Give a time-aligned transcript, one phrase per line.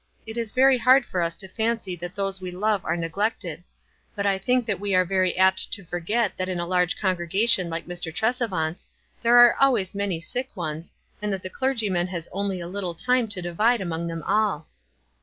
[0.25, 3.63] "It is very hard for us to fancy that those we love are neglected;
[4.15, 7.69] but I think we are very apt to forget that in a large congre gation
[7.69, 8.11] like Mr.
[8.11, 8.87] Tresevant's
[9.21, 13.27] there are always many sick ones, and that the clergyman has only a little time
[13.27, 14.67] to divide among them all."